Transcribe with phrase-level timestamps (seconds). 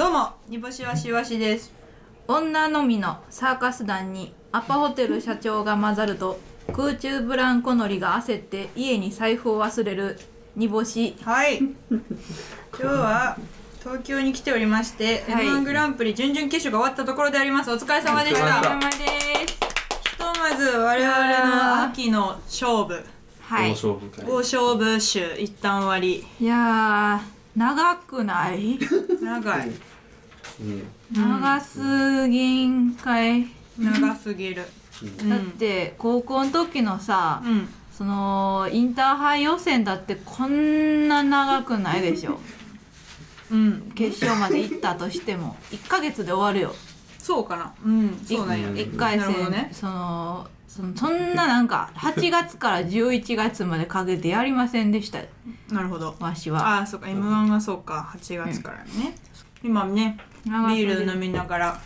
[0.00, 1.74] どうも煮干しわしわしです。
[2.26, 6.40] 女のみのサーカス団にアパホテル社長が混ざると
[6.72, 10.18] 空中ブランコ乗りが焦って家に財布を忘れる
[10.56, 11.16] 煮干し。
[11.22, 11.58] はい。
[11.58, 11.74] 今
[12.78, 13.36] 日は
[13.80, 15.44] 東京に来ておりまして、はい。
[15.44, 17.70] M1 グランプリ準々決勝が終わったところであります。
[17.70, 18.70] お疲れ様でしお疲れ様た。
[18.70, 18.96] お疲れ様で
[19.48, 19.58] す。
[20.12, 23.04] ひとまず我々の秋の勝負。
[23.40, 23.72] はい。
[23.72, 24.24] 大勝負会。
[24.24, 26.24] 大勝負集一旦終わり。
[26.40, 28.78] いやー長くない？
[29.20, 29.68] 長い。
[29.68, 29.89] うん
[31.12, 33.46] 長すぎんかい、
[33.78, 34.66] 長すぎる。
[35.28, 37.68] だって高校の時のさ、うん。
[37.92, 42.38] そのインターハイ予選だってこんな長くないでしょ。
[43.52, 43.92] うん。
[43.94, 45.56] 決勝まで行ったとしても。
[45.70, 46.74] 1ヶ月で終わるよ。
[47.18, 47.72] そうかな。
[47.84, 48.18] うん。
[48.24, 48.68] そうなんや。
[48.68, 55.18] うん1回戦、ねそのそのそんななんか8月から11月までかけてやりませんでした。
[55.18, 55.26] よ
[55.72, 56.14] なるほど。
[56.20, 56.76] わしは。
[56.76, 57.08] ああそうか。
[57.08, 58.14] M1 はそうか。
[58.16, 59.16] 8月からね、
[59.62, 61.80] 今ねビール飲みながら。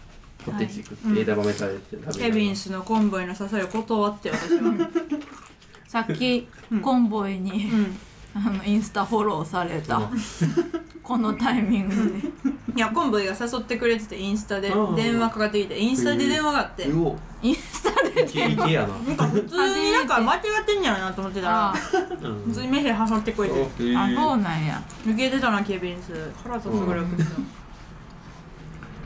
[0.45, 4.91] ポテチ食って枝豆食べてケビンスのコンボイの誘いを断って私は
[5.89, 6.81] さっきうん。
[6.81, 7.97] コンボイに、うん。
[8.34, 10.03] あのインスタフォローされた。
[11.03, 12.28] このタイミングで。
[12.77, 14.69] いやコンボイが誘ってくれててインスタで。
[14.70, 16.84] うん電話かかってきてインスタで電話があって。
[16.86, 18.88] うおインスタでイケイケやな。
[18.88, 21.72] なんか普通になんか間違ってんやろなと思ってたら。
[21.72, 23.97] 普通にメッセージ誘ってくれて。
[23.97, 24.83] あそうなんや。
[25.06, 26.12] 受けてたなケビンス。
[26.42, 27.36] 腹立つぐらい受けてた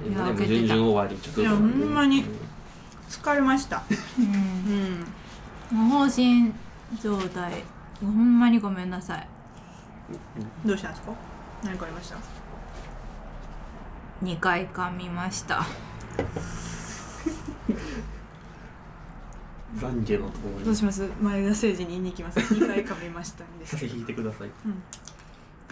[0.07, 1.41] いやでも準々終わりちょっと。
[1.41, 2.25] いやほんまに
[3.09, 3.79] 疲れました。
[3.79, 4.27] ううん。
[5.81, 5.87] ん。
[5.89, 6.53] もう放心
[7.03, 7.65] 状態。
[8.01, 9.29] ほんまにごめんなさい。
[10.65, 11.13] どうしたんですか？
[11.65, 12.17] 何かありました
[14.23, 15.67] ？2回噛みました。
[19.77, 20.65] 懺悔のところに。
[20.65, 21.09] どうします？
[21.21, 22.39] 前田誠司に言いに行きます。
[22.39, 23.67] 2回噛みましたんで。
[23.67, 24.49] すけど引いてください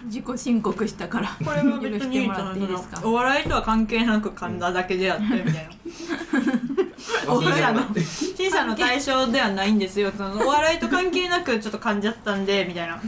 [0.04, 1.28] 自己申告したから。
[1.44, 3.00] これは別にもらっていいですか？
[3.04, 5.70] お笑いとは関係なく噛んだだけであってみたいな。
[8.36, 8.74] 審査の。
[8.76, 10.12] 対象ではないんですよ。
[10.16, 13.00] そのお笑いと関係なくちょっと噛んじゃったんでみたいな、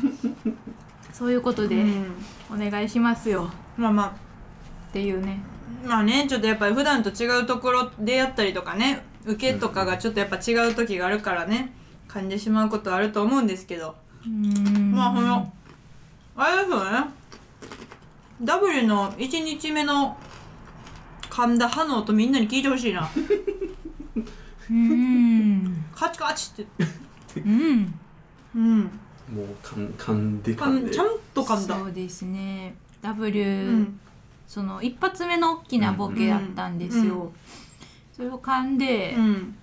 [1.12, 2.14] そういうことでうん。
[2.50, 3.50] お願いしますよ。
[3.76, 4.06] まあま
[4.88, 5.40] っていうね。
[5.84, 9.04] あまあねちょっとやっぱり普段と違うところでやったりとかね。
[9.26, 11.74] 受けとかがちょっとやっぱ違う時があるからね。
[12.08, 13.94] 噛んでしまうことはあると思うんですけど。
[14.92, 15.52] まあこの
[16.40, 17.04] あれですよね。
[18.42, 20.16] W の1日目の
[21.28, 23.10] 噛んだ歯の音みんなに聞いてほしいな。
[24.70, 25.84] うーん。
[25.92, 27.40] カチカチって。
[27.40, 27.98] うん。
[28.54, 28.78] うん。
[28.82, 30.90] もう噛ん噛んでか噛んで。
[30.90, 31.76] んちゃんと噛んだ。
[31.76, 32.76] そうですね。
[33.02, 34.00] W、うん。
[34.46, 37.30] その一発目の大きなボケやったんですよ、うん。
[38.12, 39.56] それを噛んでう、ん。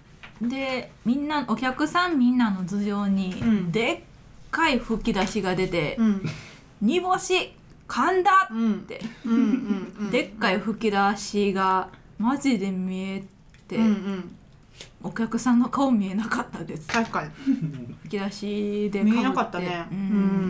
[0.50, 3.72] でみんなお客さんみんなの頭上にうん。
[3.72, 4.00] でっ
[4.52, 6.22] かい吹き出しが出てうん
[6.86, 7.54] 「煮干し
[7.88, 10.12] 噛んだ!」うんって、うんうんうん。
[10.12, 13.24] でっかい吹き出しがマジで見え
[13.68, 14.36] て、うんうん。
[15.04, 16.88] お客さんの顔見えなかったです。
[16.88, 17.30] 確かに。
[18.04, 19.86] 吹き出しで見えなかったね。
[19.92, 20.02] ううん。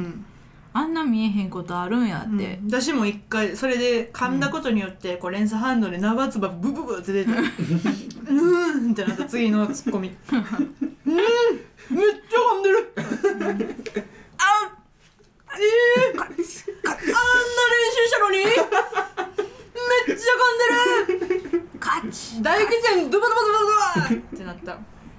[0.04, 0.26] ん。
[0.74, 2.70] あんな見えへんことあるんやって、うん。
[2.70, 10.10] 私も一回それで噛んだことによってこう連鎖反応で生唾ブブブって出て うーんってなった次のツッコミ。
[10.30, 11.16] うーん。
[11.16, 13.76] めっちゃ噛んでる。
[14.38, 14.75] あ
[15.58, 16.38] えー、あんな練
[17.92, 18.38] 習したのに？
[18.38, 18.56] めっ
[20.08, 21.68] ちゃ噛んでる。
[21.80, 23.60] カチ大激戦ドバドバドバ
[24.10, 24.74] ドバってなった、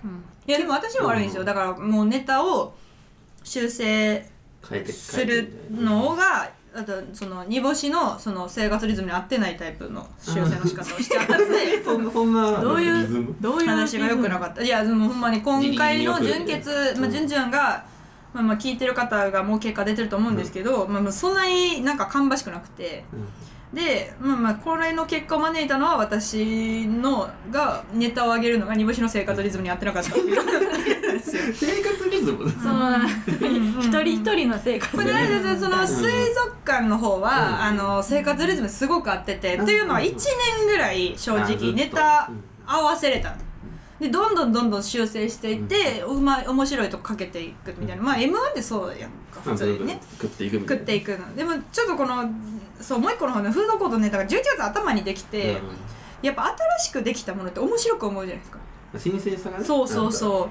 [0.05, 1.45] うん、いやでも私も悪いんですよ。
[1.45, 2.75] だからもうネタを
[3.45, 4.29] 修正
[4.69, 11.97] 変えてするのがあとその煮干しのその生活リズムに合ってないタイプの修正の仕方をしちゃったのでど
[12.75, 14.63] ういうどういう話が良くなかった。
[14.63, 17.87] いやでもほんまに今回の準決、まあ、準々が、
[18.37, 23.05] まあ、まあ聞いてる方がもう結果出てると思うんですけど、まあ、まあそんなになんか芳しくなくて。
[23.73, 30.41] で、まあ、まあこれの結果を招いたのは私のがネタを上げるのが煮干しの生活リズムに合ってなかったっていう。
[31.21, 32.51] 生活リズム？
[32.51, 32.97] その
[33.81, 34.97] 一人一人の生活。
[34.97, 37.63] その水族館の方は、うん。
[37.63, 42.31] あの生活リズムすごく合ってて、っていうのは1年ぐらい正直ネタ
[42.67, 43.35] 合わせれた
[43.99, 48.03] でどんどんどんどん修正していって、うまい面白いとこかけていくみたいな。
[48.03, 50.01] まあ m 1ってそうやんか普通にね。
[50.21, 50.81] 食っていくみたいな。
[50.81, 51.37] 食っていくの。
[51.37, 52.25] でもちょっとこの
[52.81, 55.57] そうもう一個の方のフードコートのネタが11月頭にできて、
[56.23, 58.59] やっぱ新しくできたものって面白く思うじゃないですか。
[58.59, 58.67] うん
[58.99, 59.65] 新鮮さがね。
[59.65, 60.13] そうそうう。
[60.13, 60.51] そ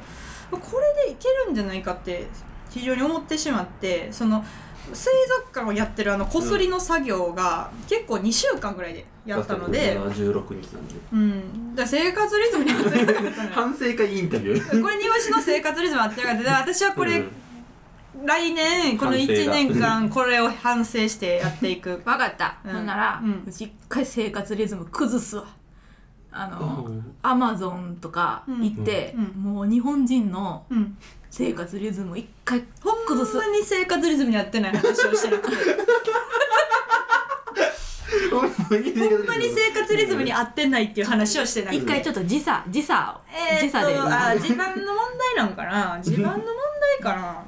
[0.52, 2.28] うこれでいけるんじゃないかって
[2.70, 4.44] 非常に思ってしまってその
[4.94, 10.96] 水族館をやってるあのこすりの作業が結構2週間ぐらいでやったので、16日なんで。
[11.12, 13.52] うん、だ生活リズムに合ってなかったのよ。
[13.54, 14.82] 反省会インタビュー。
[14.82, 16.44] これ庭師の生活リズム合ってなかった。
[16.44, 17.32] で私はこれ、うん。
[18.24, 21.98] 来年この1年間これを反省してやっていく。
[22.06, 22.72] 分かった、うん。
[22.72, 23.44] ほんなら、うん。
[23.48, 25.46] うち一回生活リズム崩すわ
[26.36, 27.16] あの、うん。
[27.22, 29.42] アマゾンとか行って、うん。
[29.42, 30.98] もう日本人のうん。
[31.32, 35.58] 生活リズム一回ほんまに生活リズムに合ってない話をしてなくて。
[38.32, 46.00] ほんまにほんまに生活リズムに合ってないっていう話をしてなくて一回ちょっと時差時差を、えー、時差であ地盤の問題なんかな？
[46.02, 46.46] 地盤の問
[47.02, 47.46] 題かな？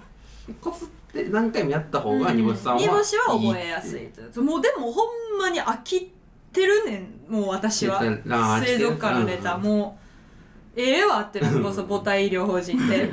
[0.60, 4.44] コツって何回もやった方が煮干しさんは煮干しは覚えやすいと。
[4.44, 6.12] もうでもほんまに飽き
[6.58, 6.98] てるね
[7.30, 8.02] んもう私は。
[8.02, 10.00] 水族館のネタ、うんも
[10.76, 13.10] うええわってなるこそ母体医療法人って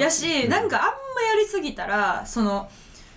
[0.00, 2.66] やしなんかあんまやりすぎたらその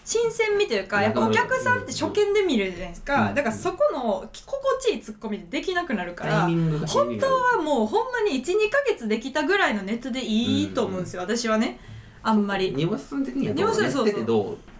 [0.03, 6.49] 新鮮味というかやっぱお客さんって初見で見るじゃないですか、うんだからそこの心地いいツッコミできなくなるから
[6.87, 11.79] 本当はもうほんまに12ヶ月できたぐらいの熱でいいと思うんですよ、私はね。
[12.23, 12.73] あんまり。
[12.75, 13.57] 煮干しさん的にはう？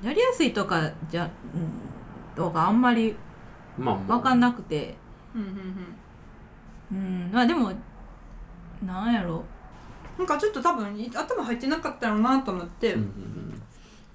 [0.06, 3.16] やりやすいとかじゃ、うん、とかあんまり
[3.80, 4.96] まあまあ分かんなくて。
[5.36, 5.48] うんうん
[6.92, 7.26] うん。
[7.26, 7.32] うん。
[7.32, 7.72] まあでも
[8.86, 9.44] なんやろ。
[10.18, 13.62] なんかちょっと多分い頭入ってなかったのなと思って、うんいうん。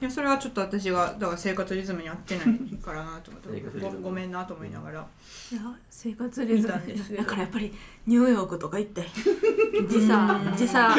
[0.00, 2.46] やそれはちょっと私がだから生活リズムに合ってない
[2.78, 3.48] からなと思って。
[3.52, 4.02] 生活リズム。
[4.02, 5.06] ごごめんなと思いながら。
[5.52, 7.72] いや生活リズ見たんですムだからやっぱり
[8.06, 9.06] ニューヨークとか行って。
[9.88, 10.94] 時差時差。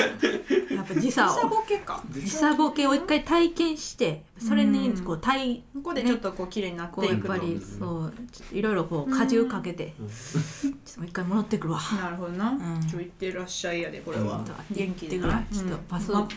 [0.75, 2.04] やっぱ時差時差をボケか。
[2.12, 8.13] 時差ボケを一回体験してそれにこう体ここでちょっとこう綺麗になっこうやっていくの、ぱりそう
[8.52, 10.07] いろいろこう荷重かけてうん。
[10.07, 11.80] ちょっともう一回戻ってくるわ。
[12.02, 12.57] なるほどな、ん。
[12.57, 15.19] 今日行ってらっしゃいやでこれは、うん元気で。
[15.19, 16.28] ちょっとパス守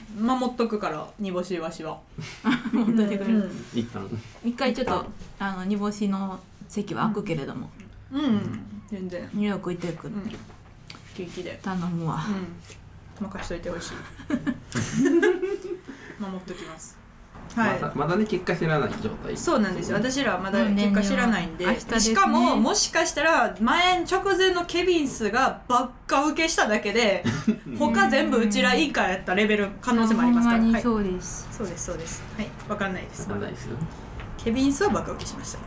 [0.47, 1.99] っとくから煮干しわしは。
[2.73, 3.35] 持っててくれ
[4.45, 5.07] 一回ちょっと
[5.39, 6.39] あの煮干しの
[6.69, 7.71] 席は開くけれども。
[8.13, 9.29] うん、全然。
[9.35, 10.15] ニューヨーク行ってくる
[11.19, 11.59] うん元気で。
[11.63, 12.25] 頼むわ。
[12.29, 13.27] うん。
[13.27, 13.93] 任しといてほしい。
[16.21, 16.97] 守っときます。
[17.55, 19.37] はい、まだまだね結果知らない状態。
[19.37, 19.97] そうなんですよ。
[19.97, 22.01] 私らはまだうん結果知らないんで,、ですね。
[22.01, 27.25] しかももしかしたら前直前のケビンスがばっか受けしただけで
[27.79, 31.49] 他全部うちら以下やったレベル可能性もありますから、はそうです。
[31.51, 32.23] そうですそうです。
[32.37, 32.49] はい。
[32.69, 33.23] わかんないです。
[33.23, 33.77] わかんないですよ。
[34.37, 35.59] ケビンスは爆受けしました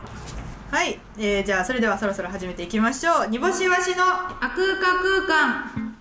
[0.72, 3.26] はい、えー、じゃあそれではそろそろ始めていきましょう。
[3.28, 5.92] 煮干しわしのあ空間空間。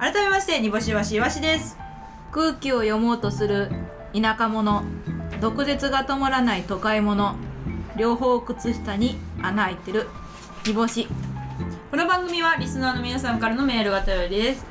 [0.00, 1.78] 改めまして煮干しわしわしです。
[2.32, 3.70] 空気を読もうとする
[4.12, 4.82] 田舎者。
[5.40, 7.45] 毒舌が止まらない都会者。
[7.96, 10.06] 両方靴下に穴開いてる
[10.66, 11.08] 煮干し。
[11.90, 14.66] この番組はリスナーの皆さんからのメールが頼りです。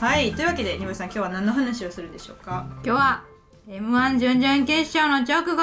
[0.00, 0.32] はい。
[0.32, 2.64] というわけで煮干しさん今日は何の話をするでしょうか？
[2.84, 3.24] 今日は
[3.68, 5.60] m 1準々決勝の直後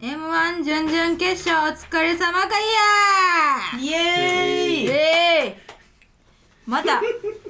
[0.00, 2.48] m 1準々決勝お疲れ様か
[3.78, 4.88] いやイエーイ!
[4.88, 7.02] えー、また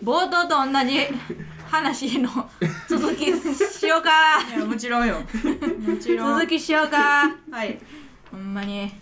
[0.03, 1.06] 冒頭と同じ
[1.70, 2.29] 話の
[2.88, 4.43] 続きしようか。
[4.49, 5.20] いやもちろんよ。
[5.79, 6.41] もちろん。
[6.41, 7.32] 続きしようか。
[7.50, 7.79] はい。
[8.32, 8.93] ほんまに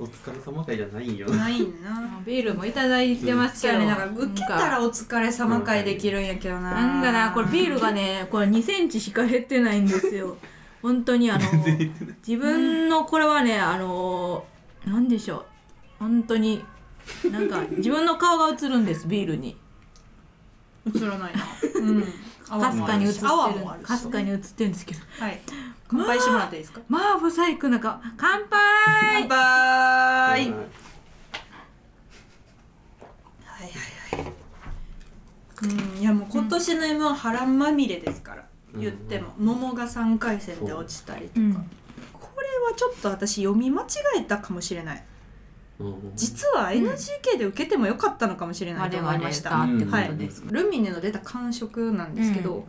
[0.00, 1.28] お疲れ様会じゃないよ。
[1.28, 2.20] ないな。
[2.24, 3.78] ビールもいただいてますけど。
[3.80, 4.14] ねなん。
[4.16, 6.70] か受けたらお疲れ様会できるんやけどな。
[6.74, 10.38] なんかなこれビールがねこれ2センチしか減ってないんですよ。
[10.80, 11.44] 本当にあの
[12.26, 14.46] 自分のこれはねあの
[14.86, 15.44] なんでしょう。
[15.98, 16.64] 本当に
[17.30, 19.54] なんか自分の顔が映るんですビールに。
[20.96, 21.44] 映らないな。
[21.74, 22.04] うん
[22.58, 23.26] かすかに映ってる。
[23.82, 25.00] かすかに映ってるんですけど。
[25.18, 25.40] はい。
[25.88, 26.80] 乾杯してもらっていいですか？
[26.88, 28.48] まあ不細工な顔乾杯！
[29.28, 29.38] 乾杯！
[29.38, 30.40] はい。
[30.40, 30.52] はい
[33.62, 34.32] はい
[35.62, 38.80] うんいやもう今年の M は波乱まみれですから、うん。
[38.80, 39.34] 言っても。
[39.38, 41.52] 桃が3回戦で落ちたりとか、うん。
[42.12, 43.86] これはちょっと私読み間違
[44.18, 44.96] えたかもしれない。
[44.96, 45.09] うん
[46.14, 50.52] 実は NGK で受けてもよかったのかもしれないと思いました、はい。
[50.52, 52.66] ルミネの出た感触なんですけど、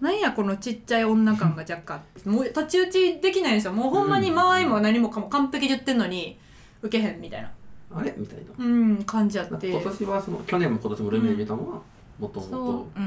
[0.00, 3.72] なんやこのちっちゃい女感が若干もう太刀打ちできないんですよ。
[3.72, 6.38] もうほんまに間合いも何もかも完璧で言ってんのに
[6.82, 7.50] 受けへんみたいな。
[7.94, 8.64] あれみたいな。
[8.64, 9.68] うん感じあって。
[9.70, 11.80] 今年はその去年も今年もルミネ入れたのは
[12.18, 12.56] もともそと
[12.96, 13.00] う。
[13.00, 13.04] うん。
[13.04, 13.06] う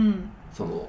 [0.00, 0.30] ん。
[0.52, 0.86] その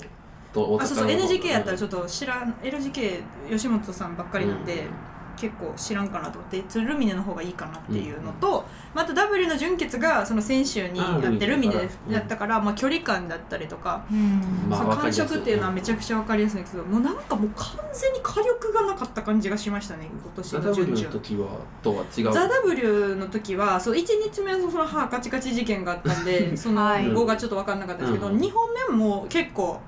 [0.53, 4.87] とあそうそう NGK やったらちょっっと知らん LGK 吉本さんばっかりなんで、
[5.35, 14.39] 結構知らんかなと思ってそれルミネの方がいいかなっていうのと、また W の純潔がその先週にやってルミネでやったから、まあ、距離感だったりとか、うん。
[14.69, 21.19] まあその感触っていうのはめちゃくちゃ分かりやすいんですけどもうなんかもう完全に火力がなかった感じがしましたね今年ザの W の準々。
[21.19, 21.47] 時は
[21.83, 22.33] とは違う。
[22.33, 27.09] ザ・ W の時はそう1日目のその歯カチカチ事件があったんで そのはい。
[27.11, 29.79] 後がちょっと分かんなかったですけど、うん2本目も結構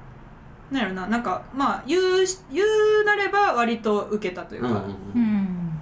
[0.71, 4.83] なんやろななんかまあ言うし言うなれば割と受けたというか、
[5.15, 5.79] うん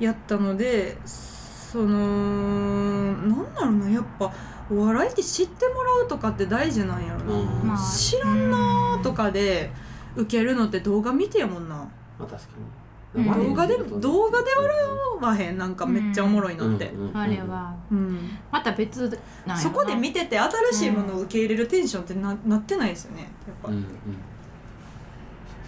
[0.00, 4.32] やったのでそのなんだろうなやっぱ
[4.70, 7.78] お笑いって知ってもらうとかって大事なんやろな、うんまあ。
[7.78, 9.70] 知らんなとかで
[10.16, 12.83] 受けるのって動画見てやもんな、まあ確かうんに
[13.14, 14.76] 動画で動画で笑
[15.20, 15.58] わへん？
[15.58, 17.72] なんかめっちゃおもろいのって、うんうんあれは。
[17.90, 18.30] うん。
[18.50, 19.56] また別なんやろな。
[19.56, 23.22] そこで見てて新しいものを受け入れるテンションってななってないですよね。
[23.46, 23.84] やっぱ、うんうん。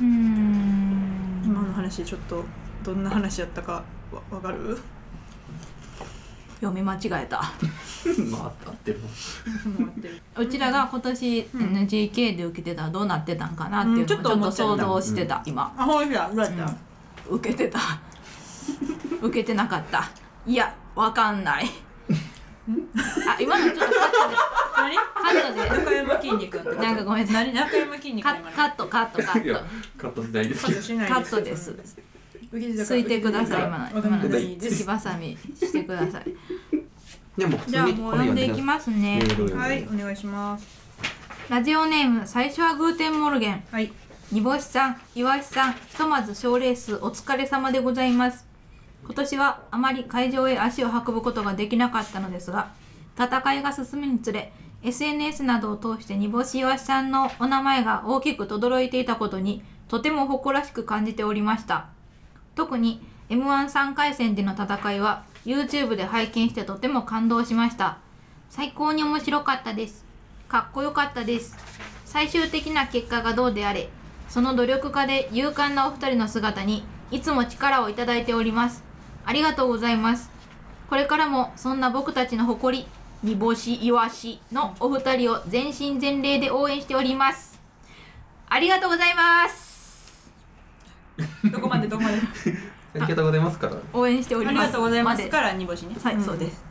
[0.01, 1.43] うん。
[1.45, 2.45] 今の話ちょっと
[2.83, 4.77] どんな話やったかわわかる？
[6.61, 7.39] 読み間違えた。
[7.39, 9.01] まあ合ってる
[9.79, 10.21] 回ってる。
[10.37, 11.61] うちらが今年うん。
[11.77, 15.73] NGK で受けてたらどうなってたんかなっていうのをちょっと想像してた今。
[15.79, 16.77] あほんとだどうやった、うん
[17.31, 17.79] 受けてた。
[19.23, 20.11] 受けてなかった。
[20.47, 21.67] いやわかんない。
[23.29, 24.37] あ今のちょっとカットで。
[24.77, 24.97] 何？
[24.97, 25.69] カットで。
[25.69, 27.53] 中山きんに君ってことなんかごめんなさい。
[27.53, 27.55] 何？
[27.55, 28.57] 中山きんにカ君今の。
[28.57, 29.33] カットカットカ
[30.09, 30.23] ット。
[30.23, 30.67] しないです。
[30.67, 31.71] カットしないトカットです。
[31.71, 31.81] 受
[32.61, 33.89] けてたからついてください今の。
[33.91, 34.25] 今の。
[34.25, 36.35] 突きばさみしてください。
[37.37, 38.51] でも普じゃあもう読んでい。
[38.53, 39.21] きますね。
[39.55, 40.67] はいお願いします。
[41.49, 43.63] ラジオネーム最初はグーテンモルゲン。
[43.71, 43.93] はい
[44.33, 48.45] 煮干しさん、いわしさん、ひとまず賞レースお疲れ様でございます。
[49.05, 52.73] 今年はあまり会場へ足を運ぶことができなかったのですが、
[53.17, 54.53] 戦いが進むにつれ、
[54.83, 61.87] SNS などを通して煮干しいわしさんのお名前が大きく轟いていたことに、とても誇らしく感じておりました。
[62.57, 67.99] 特に M13 回戦での戦いは YouTube で拝見してとても感動しました。
[68.51, 70.05] 最高に面白かったです。
[70.49, 71.57] かっこよかったです。
[72.05, 73.89] 最終的な結果がどうであれ、
[74.29, 78.83] その努力家で勇敢なお二人の姿にいつも力をいただいております。
[79.25, 80.31] ありがとうございます。
[80.89, 82.87] これからもそんな僕たちの誇り、
[83.23, 87.59] 煮干しイワシのお二人を全身全霊で応援しております。
[88.49, 90.31] ありがとうございます。
[91.51, 92.17] どこまでどこまで？
[92.95, 94.59] ありがとうございますから応援しております。
[94.59, 96.65] ありがとうございますでから煮干しねはい、んそうです。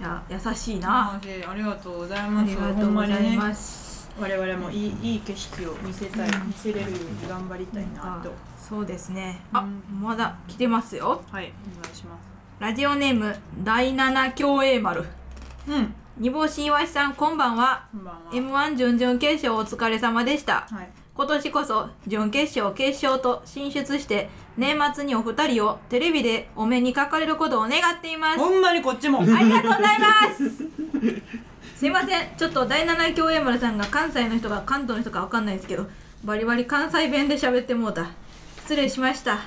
[0.00, 1.12] いや、優しいな。
[1.12, 1.20] あ
[1.50, 3.91] ありがとうございあますりがとうございます。
[4.20, 9.40] 我々もいいいい景色を見せたい、うん見せれるように頑張りたいなと、そうですね。
[9.52, 11.22] あ、うんまだ来てますよ。
[11.30, 12.28] はいお願いします
[12.58, 15.04] ラジオネーム第七競泳丸。
[15.68, 17.86] うん煮干しいわしさんこんばんは。
[17.90, 20.66] こんばんは M1 準々決勝お疲れ様でした。
[20.70, 28.38] はい今年こそ準決勝決勝と進出して年末にお二人をテレビでお目にかかれることを願っています。
[28.38, 30.68] ほんまにこっちもありがとうございます。
[31.82, 35.84] すいません、ちょっと第七競泳丸さんが関西の人か関東の人かわかんないですけど、
[36.22, 38.08] バリバリ関西弁で喋ってもうた。
[38.58, 39.34] 失礼しました。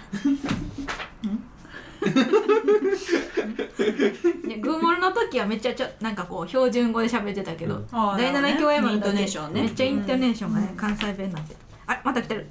[4.44, 7.88] ね、グーモルの時はめっちゃちょなんかこう標準語で喋ってたけど、うん。
[8.18, 9.62] 第七競泳丸のイントネーションね。
[9.62, 11.56] めっちゃイントネーションがね、うん関西弁になって
[11.88, 12.48] あまた来てる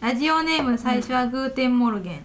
[0.00, 2.24] ラジオネーム最初はグーテンモルゲン、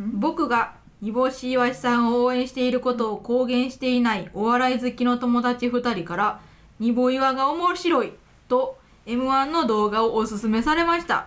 [0.00, 0.20] うん。
[0.20, 6.40] 僕が煮干しいわしさんを応援していることを公言していないお笑い好きの友達2人から
[6.78, 8.12] 「にぼいわが面白い」
[8.48, 11.26] と m 1の動画をおすすめされました。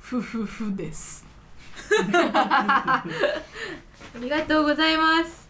[0.00, 1.24] ふふふです。
[2.10, 3.04] あ
[4.20, 5.48] りがとうございます。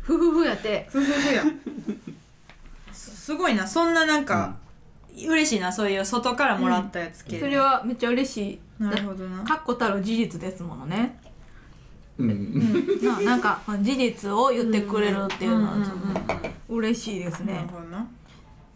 [0.00, 0.88] ふふふやって。
[0.90, 1.42] ふふふや。
[2.92, 3.66] すすごいな。
[3.66, 4.56] そんななんか、
[5.14, 5.70] 嬉しいな。
[5.70, 8.82] そういう外からもらったやつ系、それはめっちゃ嬉しい。
[8.82, 9.44] なるほどな。
[9.44, 11.19] 確固たる事実ですものね
[12.20, 13.02] うん。
[13.02, 17.66] ななんか事実を言ってくれるっていうのはちょ嬉しいですね、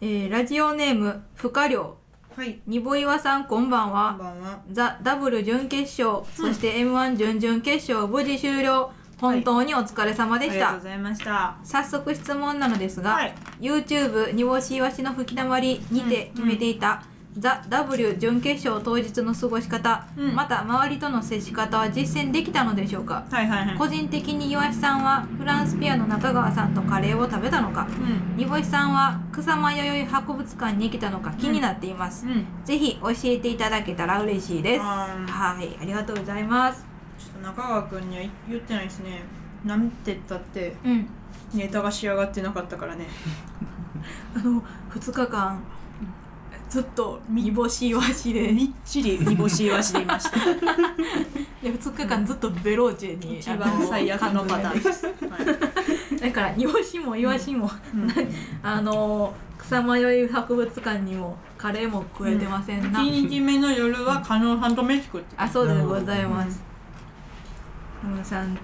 [0.01, 1.95] えーラジオネーム不可量。
[2.35, 2.59] はい。
[2.67, 4.59] にぼいわさんこんばんこんはばんは。
[4.71, 8.91] ザ・ダブル準決勝そして m 1準々決勝無事終了。
[9.17, 11.55] 本当にお疲れ様でした、ありがとうございました。
[11.63, 13.33] 早速質問なのですが、はい。
[13.61, 17.03] YouTube 煮干しいわしの吹き溜まりにて決めていた、
[17.37, 20.35] ザ・ W 準決勝当日の過ごし方、うん。
[20.35, 23.25] また周りとの接し方は実践できたのでしょうか？
[23.29, 23.77] はいはいはい。
[23.77, 27.87] 個人的にいわしさんはフランスピアの中川さんとカレーを食べたのか？
[27.89, 28.37] うん。
[28.37, 31.31] 煮干しさんは草間弥生博物館に来たのか？
[31.31, 32.45] 気になっています、うん。
[32.63, 34.81] ぜひ教えていただけたら嬉しいです。
[34.81, 36.85] はいありがとうございます。
[37.19, 39.23] ちょっと中川君には言ってないですね。
[39.65, 41.07] なんて言ったってうん。
[41.53, 43.07] ネタが仕上がってなかったからね。
[44.35, 44.63] あの
[44.93, 45.61] 2日間
[46.75, 48.51] ずっと煮干しわしで。
[48.51, 50.37] みっちり煮干しイワシでいました。
[50.37, 55.15] で2日間ずっとベローチェに一番最悪のパターンです、はい
[56.19, 58.11] だから煮干しもイワシも、うん。
[58.61, 65.33] あの草迷い博物館にもカレーも食えてませんな、1日目の夜は加納さんと飯食って。
[65.37, 66.61] あそうでございます。
[68.01, 68.57] カムさんうん。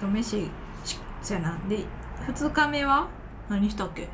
[0.00, 0.48] と飯
[0.84, 1.84] しそうやなで
[2.28, 3.08] 2日目は
[3.48, 4.08] 何したっけ？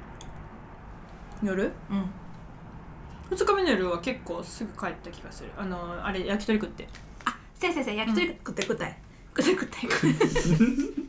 [1.43, 1.71] 夜？
[1.91, 2.11] うん
[3.31, 5.51] 2日目の夜は結構すぐ帰った気がする。
[5.57, 6.89] あのあれ焼き鳥食って。
[7.25, 8.97] あせやせやせや焼き鳥食って食ったい
[9.37, 11.09] 食って食ったい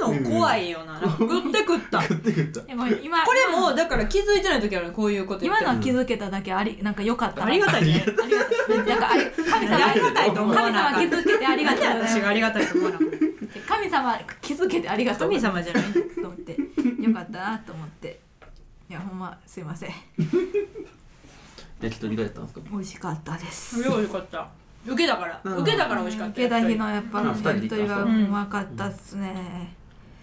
[0.00, 2.02] の怖いよな,、なんか食って食った。
[2.02, 2.60] 食って食った。
[2.62, 7.40] でも今これもだから気づいてない時あるこういうこと言って今のは気づけただけありなんか良かった。
[7.40, 8.04] なありがたいね。
[8.04, 11.84] ありがたいなんかあり神様ありがたいと思わ神なあかん様気づけてありがとう。
[11.84, 12.98] 私がありがたいと思わな。
[12.98, 13.08] かっ
[13.68, 15.28] 神様気づけてありがたとう。
[15.28, 15.82] 神様じゃない。
[15.92, 16.56] と思って。
[17.02, 18.20] よかったなと思って
[18.90, 19.90] いやほんますいません。
[21.80, 22.60] 焼き鳥どうやったんですか？
[22.70, 23.80] 美味しかったです。
[23.80, 24.48] よ美味しかった。
[24.86, 25.40] 受けだから。
[25.44, 25.56] うん。
[25.58, 29.74] 受けだから美味しかった受けた日のやっぱうん焼き鳥はううんまかったっすね。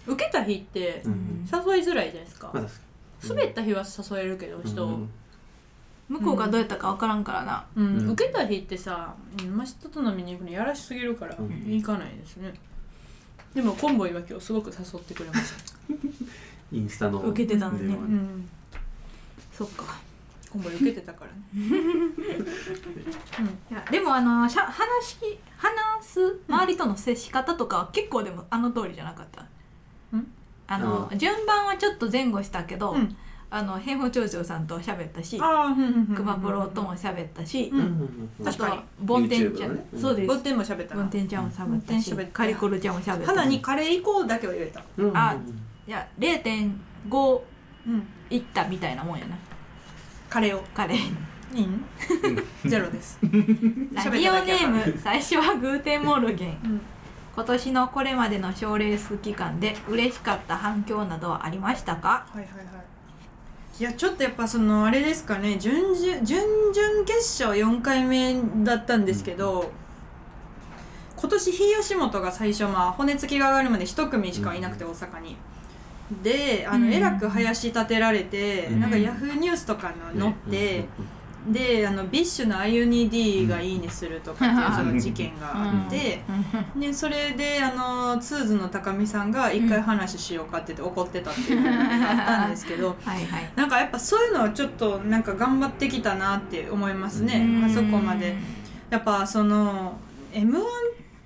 [0.06, 1.12] 受けた日ってうん
[1.50, 2.50] 誘いづらいじゃないですか。
[2.52, 2.68] まだ
[3.26, 4.88] 滑った日は誘えるけど人を。
[4.88, 5.10] うん
[6.08, 7.66] 向こうがどうやったかわからんからな。
[7.76, 7.98] うん。
[7.98, 8.10] うん。
[8.12, 11.48] 受けた日ってさ今人と飲みに行くのやらしすぎるからうん。
[11.70, 12.54] 行かないですね。
[13.54, 15.94] でもコンボイは今日すごく誘ってくれました。
[16.72, 17.20] インスタの。
[17.20, 17.88] 受けてたのにね。
[17.88, 18.48] 電話うん
[19.58, 19.96] そっか。
[20.52, 21.38] コンボイ受けてたからね。
[23.70, 25.16] いやでもあのしゃ話し
[25.56, 29.44] 話す周りとの接し方とかは結構でもあの通りじゃなかった。
[30.12, 30.32] うん？
[30.68, 33.16] あの順番はちょっと前後したけど、うん。
[33.50, 37.78] あの変法長長さんと喋ったしああうんうんうん熊プロとも喋ったし、うん。
[37.80, 38.82] うんうんうんあと確かに。
[39.06, 39.86] ボンテンちゃん、YouTube のね。
[39.92, 40.00] うん。
[40.00, 40.28] そうです。
[40.28, 41.10] ボンテンも喋ったボンな。
[41.10, 42.32] テンちゃんも喋ったし喋った。
[42.32, 43.24] カリコルちゃんも喋った。
[43.24, 44.82] し花にカレー行こうだけは言えた。
[44.98, 45.34] うんあ
[45.86, 47.40] いや0.5
[47.86, 48.06] うん。
[48.30, 49.34] いったみたいなもんやな
[50.28, 50.62] カレーを。
[50.74, 50.98] カレー
[51.54, 51.84] いいん。
[52.66, 53.18] ゼロです。
[53.92, 56.48] ラジオネーム最初はグーテンモルゲン。
[56.64, 56.80] うん。
[57.34, 62.08] 今年のこれまでの賞レース期間で嬉しかった反響などはありましたか？
[62.08, 63.78] はいはいはい。
[63.80, 65.56] いやちょっとやっぱそのあれですかね。
[65.56, 69.70] 準々準々決勝4回目だったんですけど、
[71.16, 75.36] 今年日吉本が最初まあ骨付きが上がるまで一組しかいなくて、大阪に。
[76.22, 76.92] であの、うん。
[76.92, 78.80] えらく林立てられて、うん。
[78.80, 80.84] なんかヤフーニュースとかの載って、
[81.48, 86.20] であのビッシュの IUND がいいねするとかっていうその事件があって、
[86.76, 93.52] でそれであのツーズの高見さんが一回話しようかって言って怒ってたっていうのがあったんですけどはいはい。
[93.56, 97.64] なんかやっぱそういうのはちょっとなんか頑張ってきたなって思いますね、うん。
[97.64, 98.36] あそこまで。
[98.90, 99.98] やっぱその
[100.32, 100.62] m 1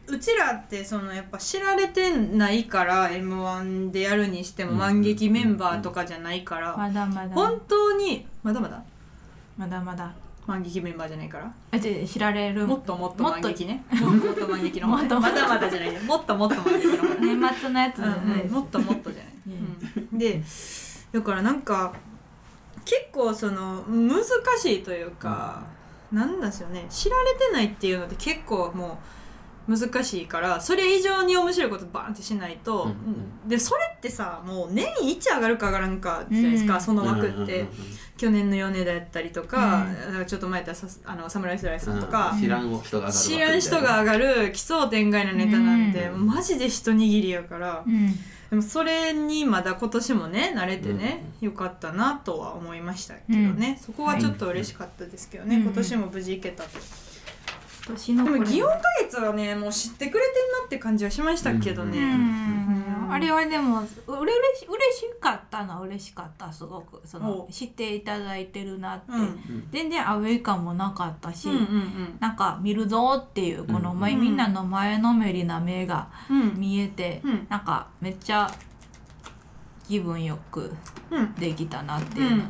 [0.09, 7.35] うちらってそのやっぱ知られてないから m 1でやるにしてもうん満劇メンバーとかじゃないからまだまだ。
[7.35, 8.83] 本当にまだまだ？
[9.57, 10.13] まだまだ。
[10.45, 11.53] 満劇メンバーじゃないから？
[11.71, 12.67] あじゃ知られる？
[12.67, 13.43] もっともっともっと？
[13.43, 13.85] 満劇ね。
[13.95, 15.03] もっともっと満劇の方ね。
[15.03, 15.21] もっと？
[15.21, 17.17] まだまだじゃないねもっともっと満劇の方ね。
[17.21, 19.33] 年末のやつじゃないもっともっとじゃない、
[20.11, 20.19] うん。
[20.19, 20.43] で
[21.13, 21.95] だからなんか
[22.85, 24.21] 結構その難
[24.59, 25.63] しいというか、
[26.11, 26.87] なんですよね。
[26.91, 28.97] 知られてないっていうのって結構もう
[29.69, 37.69] 難しいからそれ以上に面白いことバーンってしないと、うんうんでそれってさもう年1上がるか上がらんかじゃないですか、うんその枠って、うんうんうんうん。
[38.17, 39.85] 去年の米田やったりとか,、
[40.17, 42.41] かちょっと前やったあのサムライスライスさんとか、うん。
[42.41, 46.27] 知らん人が上がる知らん人が上がる奇想天外なネタなんて、うん。
[46.27, 48.15] マジで一握りやから、うん。
[48.51, 55.65] でもそれにまだ今年もね慣れてね、よかったなとは思いましたけどね、そこはちょっと嬉しかったですけどね、はい。
[55.65, 56.79] 今年も無事行けたと、
[57.87, 62.53] 年のでも祇園花月はねもう知ってくれてんなって感じはしましたけどね、うんうん
[63.13, 66.99] あれはでもうれ嬉し嬉しかったのは嬉しかったすごく。
[67.05, 67.49] そのお。
[67.51, 69.69] 知っていただいてるなって、うん。
[69.71, 76.55] 全然アウェイ感もなかったし、うんうんなんか見るぞっていうこの、うんまみんなの前のめりな目がうんうん。
[76.59, 77.47] 見えて、うん。
[77.51, 78.51] なんかめっちゃ
[79.87, 80.73] 気分よく
[81.11, 81.35] うん。
[81.35, 82.41] できたなっていうの、うん。
[82.41, 82.49] やっ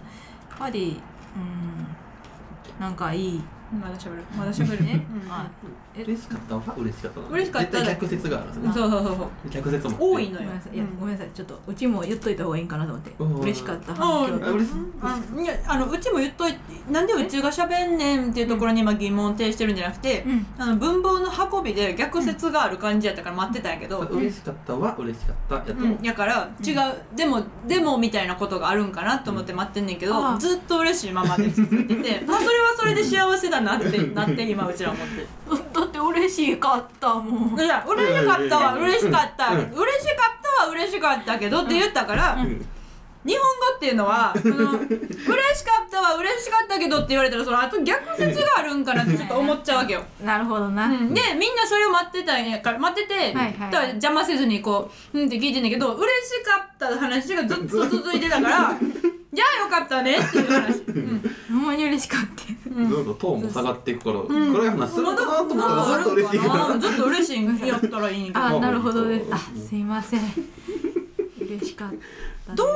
[0.59, 1.01] ぱり
[1.37, 3.43] うんなんかいい
[3.81, 4.23] まだしゃべる。
[4.37, 6.57] まだしゃべるね、うん嬉しかった？
[6.57, 7.29] は嬉しかったな。
[7.29, 7.71] 嬉しかった。
[7.73, 8.73] 絶対逆説があるんですね。
[8.75, 9.29] そうそうそうそう。
[9.51, 9.97] 逆説も。
[10.13, 10.43] 多いのよ。
[10.43, 10.75] ごめんなさい。
[10.75, 11.31] いやうんごめんなさい。
[11.35, 13.13] ちょっとうちも言っといた方がいいんかなと思って。
[13.19, 13.35] うん。
[13.41, 13.93] 嬉しかった。
[13.93, 14.47] あ反響。
[14.47, 15.47] あ嬉しい。
[15.47, 16.59] やあのうちも言っといて
[16.91, 20.47] なんでうちがしゃべんねんっていうところに今疑問を呈してるんじゃなくて、うん。
[20.59, 25.55] あの文房の運びで逆説がある感じやったから待ってたんやけど、嬉しかったは嬉しかった。
[25.57, 25.73] やと。
[25.75, 26.77] うん、やから違う、
[27.17, 35.27] でもでもみたいなことがあるんかなと思って待ってんねんけど、ずっと嬉しいままで続いててま あそれはそれで幸せだなってなって今うちら思って
[35.83, 37.61] だって嬉しかったもん。
[37.61, 38.75] いや嬉しかったわ。
[38.75, 39.49] 嬉しかった。
[39.49, 39.59] うん。
[39.59, 42.65] 嬉しかったは嬉しかったけどって言ったから、うん。
[43.25, 50.03] 日本語っていうのはその嬉しかったは嬉しかったけどって言われたらそのあと逆説があるんかなってちょっと思っちゃうわけよ。
[50.25, 53.53] なるほどな、うん、でみんなそれを待ってたんやから待ってて、はいはい。
[53.53, 58.77] だから邪魔せずにこううんって聞いてんだけど嬉しかった話がずっと続いてたから
[59.33, 60.83] じゃあよかったねっていう話。
[60.89, 61.23] うん。
[61.49, 66.79] ほんまに嬉しかったどんどんトーンも下がっていくから、暗い話するのかなと思ったらずっと嬉しいから。
[66.79, 69.17] ずっと嬉しいんやったらいいんあまあなるほどね。
[69.17, 70.21] うんあすいません。
[71.41, 72.55] 嬉しかったです。
[72.55, 72.69] どう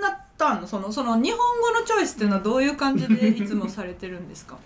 [0.00, 0.66] なったの？
[0.66, 4.56] そのその日本語のチョイスっていうのはどういう感じでいつもされてるんですか？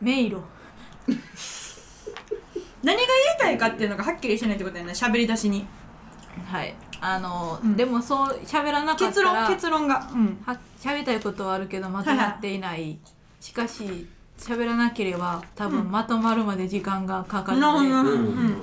[0.00, 0.36] 迷路。
[2.82, 3.06] 何が言い
[3.40, 4.92] たいかっていうのがはっきりしてないってことやね。
[4.92, 5.66] 喋り出しに。
[6.46, 6.74] はい。
[7.00, 7.76] あの、うん。
[7.76, 10.08] でもそう喋らなかった結ら論結論が。
[10.12, 10.38] うん。
[10.44, 10.56] は
[10.86, 12.98] 喋りたいことはあるけどまとまっていない、
[13.40, 14.06] しかし
[14.38, 17.88] 喋らなければ多分まとまるまで時間がかかるので、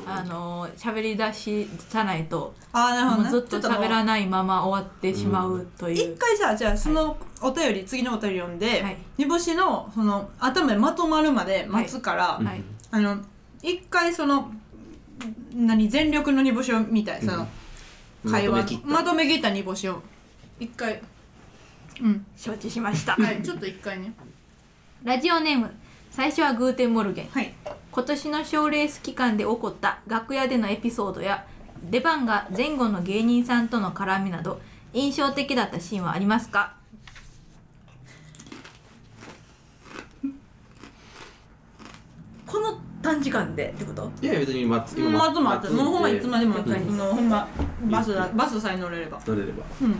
[0.06, 3.32] あの喋り出しさないとあーなるほどね。
[3.32, 8.98] もうずっと喋らいないまま終わってしまうという、一回さじゃあそのお便り、次のお便り読んで、はい。
[9.18, 12.62] 煮干しのその頭でまとまるまで待つから、はい。
[12.92, 13.18] あの
[13.62, 14.52] 一回その
[15.54, 17.22] 何全力の煮干しを見たい。
[17.22, 17.48] その、
[18.30, 18.58] 会話。
[18.58, 18.88] まとめ切った。
[18.88, 20.02] まとめ切った煮干しを。
[20.60, 21.02] 一回
[22.02, 22.26] うん。
[22.36, 23.16] 承知しました。
[23.16, 24.14] はいちょっと一回ね。
[25.04, 25.70] ラジオネーム
[26.12, 27.28] 最初はグーテンモルゲン。
[27.30, 27.54] はい。
[27.92, 31.46] 今年の賞レース期間で起こった楽屋でのエピソードや
[31.90, 34.60] 出番が前後の芸人さんとの絡みなど
[34.94, 36.76] 印象的だったシーンはありますか？
[42.48, 44.12] この短時間でってこと？
[44.22, 45.40] いや別に待つうん待つ。
[45.40, 46.74] 待つもうほんまいつまでも、うん。
[46.74, 47.48] あのほんま
[47.92, 49.20] バスだバスさえ乗れれば。
[49.26, 49.64] 乗れれば。
[49.82, 49.96] うん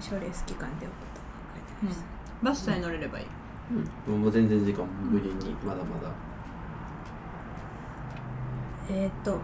[0.00, 2.44] 私の賞レース期間で起こったうん。
[2.44, 3.26] バスさえ乗れればいい。
[4.08, 4.20] うん。
[4.22, 6.12] もう全然時間無理にまだまだ。
[8.90, 9.40] えー、っと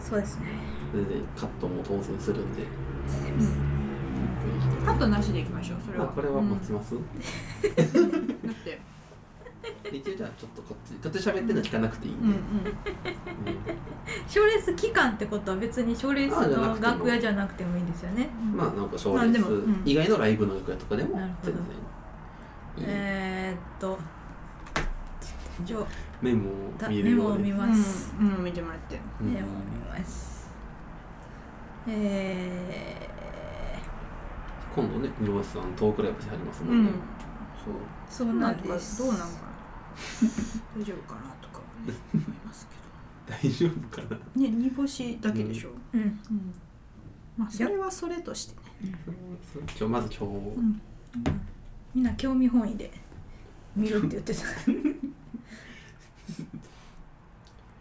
[0.00, 0.46] そうですね。
[0.92, 2.64] 全然カットも当然するんで。
[4.84, 5.78] カットなしでいきましょう。
[5.84, 6.06] それは。
[6.06, 7.02] まあこれは待ちます、うん。
[7.02, 8.80] だって。
[9.92, 12.32] 一応じゃあちょっとこっちちょっと喋ってるの聞かなくていいんで、うん。
[12.32, 12.40] うん
[14.36, 18.28] 賞レース期間ってことは別に賞レースの楽屋じゃなくてもいいんですよね。
[18.54, 19.74] まあなんか賞レーうん。
[19.76, 21.52] ス以外のライブの楽屋とかでもなるほど。
[21.52, 21.64] 全
[22.84, 23.98] 然えー、っと
[25.64, 25.78] じゃ
[26.20, 29.00] メモをあ見メモを見ます、うん、うん、見てもらって。
[29.22, 29.32] うん。
[29.32, 30.50] メモを見ます。
[31.88, 33.08] え
[34.74, 36.82] 今度ね三橋さんトークライブしはりますもうん。
[36.82, 36.92] んね、
[37.64, 38.98] そうー、そうなんです。
[38.98, 39.30] どうなんかな。
[40.76, 42.68] 大丈夫かなとかね思います
[43.26, 44.16] 大丈夫かな。
[44.40, 45.70] ね煮干しだけでしょ。
[45.92, 46.00] うん。
[46.00, 46.54] うん。
[47.36, 48.54] まあそれはそれとして
[48.86, 48.94] ね。
[49.56, 50.80] 今日まず今日、ん。
[51.94, 52.90] みんな興味本位で
[53.74, 54.40] 見るって言ってた。
[54.40, 54.46] で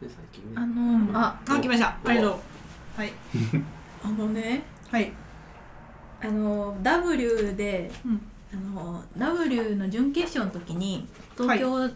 [0.02, 0.56] 最近ね。
[0.56, 1.98] あのああ来ました。
[2.04, 3.00] ありがとう。
[3.00, 3.12] はい。
[4.04, 4.64] あのね。
[4.90, 5.12] はい。
[6.22, 8.22] あの W でうん。
[8.54, 11.88] あの W の準決勝の時に東京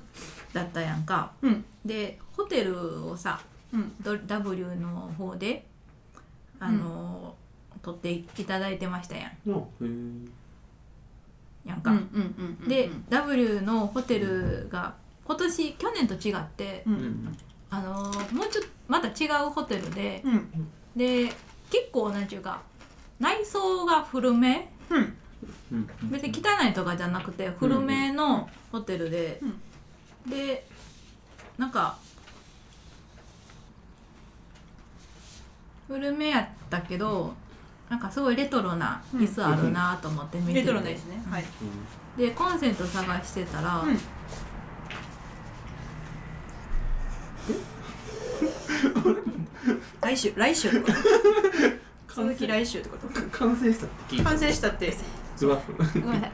[0.54, 1.64] だったやんか、うん。
[1.86, 3.42] でホテルをさ
[3.74, 3.94] うん。
[4.02, 5.66] ど W の方で
[6.60, 7.36] あの、
[7.82, 10.30] 取っていただいてましたやん。
[11.66, 16.98] やんか、うんうんうんで W のホテルが今年去年と違って、ううん。
[16.98, 17.38] ん
[17.70, 17.96] あの
[18.32, 20.50] もうちょっとまた違うホテルでうん。
[20.96, 21.26] で
[21.70, 22.62] 結構なんちゅうか
[23.20, 25.14] 内装が古めうん。
[25.74, 25.90] うん。
[26.10, 29.42] 別に汚いとかじゃなくて古めのホテルで、
[30.28, 30.66] で
[31.58, 31.98] なんか
[35.90, 37.34] 古めやったけど
[37.90, 41.22] なんかすごいレトロな椅子あるなと思って見てて、レトロなですね。
[41.30, 41.44] はい。
[42.18, 44.00] でコンセント探してたら、うん。
[50.02, 50.70] 来週 来週。
[50.70, 50.94] ってこと
[52.24, 53.08] 続き来週ってこと？
[53.08, 54.30] うん完成したって聞いた。
[54.30, 54.96] 完成したって。
[55.42, 56.34] うわそれごめんなさ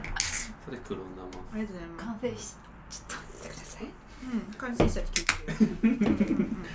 [0.86, 2.04] 黒ありがとうございます。
[2.04, 2.54] 完成し
[2.90, 3.84] ちょっと待ってください。
[3.84, 6.16] うん完成したって聞い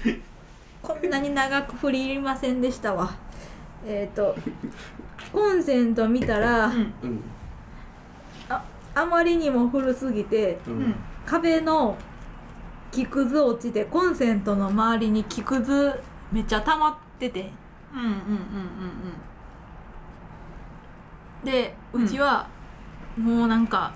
[0.03, 0.21] てる
[0.91, 3.15] こんなに長く振り入りませんでしたわ。
[3.85, 4.35] えっ、と
[5.31, 7.23] コンセント見たら、うん。
[8.49, 8.61] あ
[8.93, 10.95] あまりにも古すぎてううん。
[11.25, 11.97] 壁の
[12.91, 15.97] 木くず落ちてコンセントの周りに木くず
[16.31, 17.51] めっちゃ溜まってて。
[17.93, 18.11] うんうんうん
[21.43, 22.47] でうちは
[23.17, 23.91] もうなんか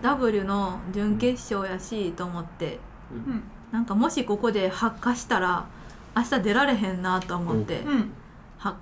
[0.00, 2.78] W の準決勝やしと思って。
[3.12, 5.66] うんうんなんかもしここで発火したら
[6.16, 8.12] 明日出られへんなと思って、うん。
[8.58, 8.76] は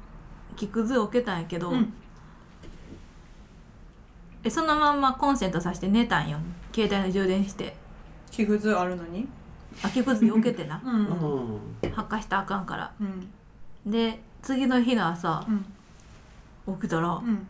[0.57, 1.93] 木くずを受けたんやけど、うん。
[4.43, 6.39] えそのまんまコンセントさして寝たんよ。
[6.75, 7.77] 携帯の充電して。
[8.31, 9.29] 木くずあるのに？
[9.83, 10.81] 秋くず避けてな。
[10.85, 11.07] うん。
[11.07, 11.91] うん。
[11.93, 12.93] 発火したらあかんから。
[13.01, 13.91] うん。
[13.91, 15.45] で次の日の朝
[16.67, 16.75] うん。
[16.77, 17.47] 起きたらうん。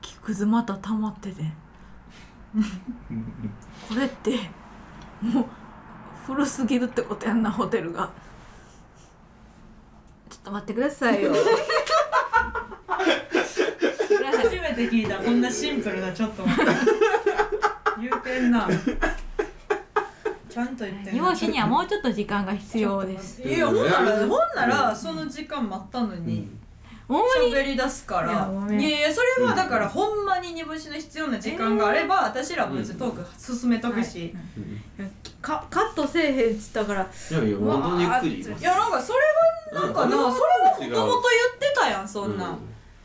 [0.00, 1.42] 木くずまた溜まってて
[3.88, 4.38] これって
[5.22, 5.46] もう
[6.26, 8.10] 古すぎるってことやんなホテルが。
[10.30, 11.32] ちょっと待ってくださいよ。
[14.36, 15.18] 初めて聞いた。
[15.18, 16.72] こんなシンプルなちょっと待って。
[18.00, 18.68] 言うてんな。
[20.48, 23.42] ちゃんと言ってん煮干しにはもうちょっと時間が必要です。
[23.42, 26.48] いやほんならほんならその時間待ったのに
[27.06, 28.80] ほんまに喋り出すかいやごらめん。
[28.80, 34.34] いやいやそれはだからほんまに煮干しの必要な時間があれば私らも別にトーク進めとくし。
[35.42, 37.02] かカットせえへんっつったから。
[37.02, 42.58] いやいや本当にゆっくりいやなんかそれはなんかなそれはもともと言ってたやんそんなん。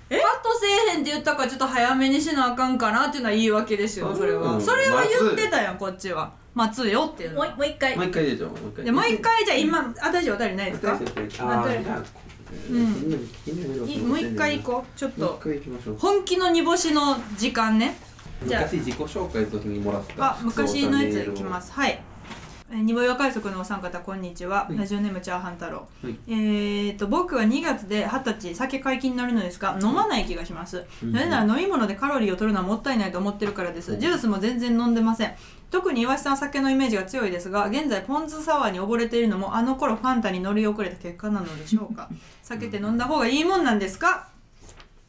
[0.09, 4.53] カットせえへんって言ったからちょっと早めにしなあかんかなっていうのは言い訳ですよそれは。
[4.53, 4.61] うん。
[4.61, 6.31] それは言ってたやんこっちは。
[6.55, 7.55] 待つよっていうのもうは。
[7.57, 7.95] もう一回。
[7.95, 10.35] もう一回でしょもう一回でもう一回じゃあ今あ大丈夫？
[10.35, 10.93] お便りないですか？
[10.93, 12.03] あーじゃあ
[12.55, 14.99] いもう一回行こう。
[14.99, 15.39] ちょっと。
[15.97, 17.95] 本気の煮干しの時間ね。
[18.45, 18.61] じゃあ。
[18.63, 20.25] 昔自己紹介の時にもらった。
[20.25, 21.71] あ昔のやついきます。
[21.71, 21.91] はい。
[21.91, 22.09] えー
[22.71, 24.77] 煮ぼ岩海賊のお三方こんにちは、はい。
[24.77, 26.15] ラジオネームチャーハン太郎、はい。
[26.27, 31.11] えー、と僕は2月で二十歳酒解禁になるのですが飲まない気がします、うん。
[31.11, 33.97] なぜなら飲み物でカロリーを取るのはもったいないと思ってるからです。
[33.97, 35.33] ジュースも全然飲んでません
[35.71, 42.09] 特に岩井さんは酒のイメージが強いですが現在ポン酢サワーに溺れているのもあの頃ファンタに乗り遅れた結果なのでしょうか。
[42.41, 44.29] 酒って飲んだ方がいいもんなんですか？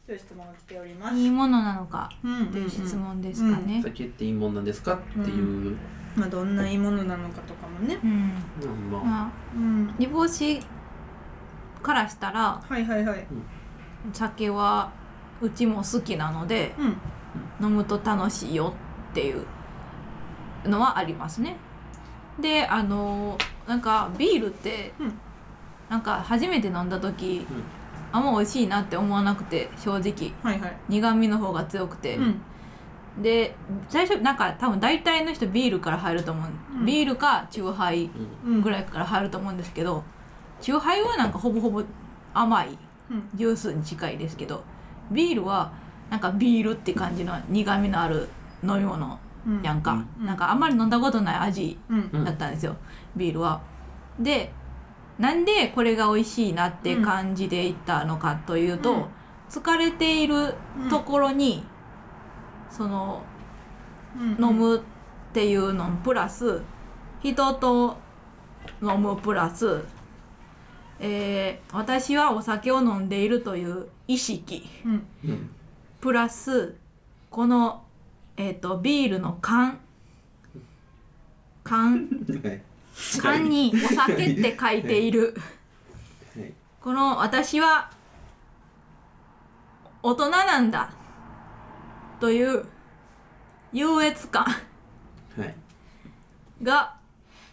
[0.05, 1.15] という質問が来ております。
[1.15, 3.81] いいものなのかうんという質問ですかね。
[3.83, 5.77] 酒っていいもんなんですかっていう。
[6.15, 7.97] まあどんないいものなのかとかもね。
[8.03, 8.33] うん。
[8.91, 9.03] まあ。
[9.03, 9.95] まあうん。
[9.97, 10.61] 煮干し
[11.81, 13.25] からしたらはいはいはい。
[14.13, 14.91] 酒は
[15.41, 16.97] うちも好きなのでうん。
[17.65, 18.73] 飲むと楽しいよ
[19.11, 19.45] っていう
[20.65, 21.57] のはありますね。
[22.39, 25.13] であのなんかビールって、うん。
[25.89, 27.45] なんか初めて飲んだ時、
[28.13, 30.31] あんま美味しいなって思わなくて正直。
[30.41, 30.77] はいはい。
[30.87, 32.41] 苦味の方が強くて、うん。
[33.21, 33.55] で
[33.89, 36.85] 最初なんか多分大体の人ビールから入ると思う、うん。
[36.85, 38.09] ビールかチューハイ
[38.45, 38.61] うん。
[38.61, 40.03] ぐらいから入ると思うんですけど
[40.61, 41.83] チューハイはなんかほぼほぼ
[42.33, 42.77] 甘い
[43.09, 43.29] うん。
[43.35, 44.63] ジュースに近いですけど
[45.11, 45.73] ビールは
[46.09, 48.29] なんかビールって感じの苦味のある
[48.63, 49.17] 飲み物うん
[49.63, 50.25] やんか、うん。
[50.25, 51.77] なんかあんまり飲んだことない味
[52.13, 52.75] だったんですよ、
[53.15, 53.61] ビールは。
[54.19, 54.53] で
[55.19, 59.05] なんでこれが美味しいなって感じでいったのかというと、うん。
[59.49, 60.55] 疲れている
[60.89, 61.63] ところに、
[62.69, 63.21] その
[64.15, 64.43] うん。
[64.43, 64.81] 飲むっ
[65.33, 66.61] ていうのプラス
[67.21, 67.97] 人と
[68.81, 69.83] 飲むプラス、
[70.99, 74.69] えー私はお酒を飲んでいるという意識
[75.99, 76.75] プラス
[77.29, 77.83] この、
[78.37, 79.79] えー、とビールの缶。
[81.63, 82.09] 缶。
[82.43, 82.61] はい。
[83.21, 85.35] 缶にお酒って書いている。
[86.35, 86.53] はい。
[86.79, 87.91] この私は
[90.03, 90.91] 大人なんだ。
[92.19, 92.65] という
[93.73, 94.43] 優越感。
[94.43, 95.55] はい。
[96.63, 96.95] が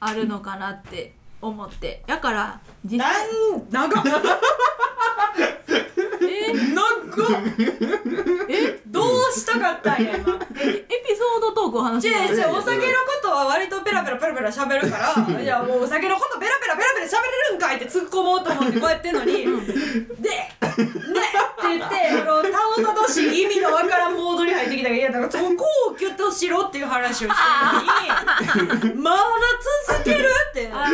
[0.01, 2.03] あるのかなって思って。
[2.07, 4.05] だから実なん長っ
[6.23, 7.43] え長っ
[8.49, 10.35] えどうしたかったんや今。
[10.35, 12.15] エピソードトークを話違う。
[12.29, 12.89] して違うお酒のこ
[13.23, 15.41] とは割とペラペラペラペラ喋るから。
[15.41, 19.33] いやもうお酒のことペラペラペラペラ喋れるんかいって突っ込もうと思ってこうやってんのに
[20.21, 22.49] 「でねっ!」って言ってあのた
[22.81, 27.35] どたどしい意味のわからんモードに入ってきたからいやだからそこをギュッとしろっていう話をし
[28.53, 29.23] てるのにまだ
[29.89, 30.71] 続けるって。
[30.73, 30.89] あ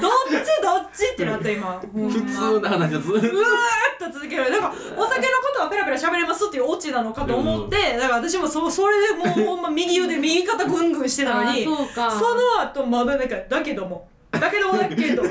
[0.00, 1.80] どっちどっちってなった今。
[1.92, 2.10] ほんま。
[2.12, 12.10] 普通な話ですうわーっと続けるなんかお酒のことはペラペラ喋れますっていうオチなのかと思って、だから私もそそれでもうほんま右腕右肩ぐんぐんしてたのにそうか。
[12.10, 14.08] その後まだなんかだけども。
[14.30, 15.22] だけどもだけど。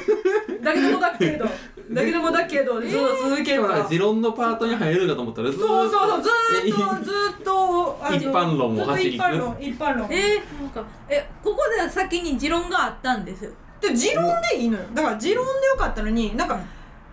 [0.62, 1.45] だけどもだけど。
[1.91, 2.84] だけどもだけどそう
[3.32, 5.67] 続けるから、持論のパートに入るかと思ったらずーっと。
[5.67, 6.30] そうそうそうず
[6.67, 9.58] えーっとずーっとあの一般論を走りずっと一般論。
[9.60, 13.52] 一般論えー、なんかえここでは先に持論があったんですよ。
[13.82, 14.84] で持論でいいのよ。
[14.93, 16.60] だから持論でよかったのになんか、